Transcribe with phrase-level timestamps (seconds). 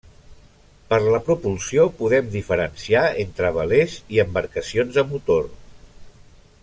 [0.93, 5.47] Per la propulsió podem diferenciar entre velers i embarcacions de motor.